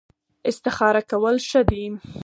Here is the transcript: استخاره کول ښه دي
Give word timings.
استخاره 0.49 1.01
کول 1.11 1.35
ښه 1.47 1.61
دي 1.69 1.83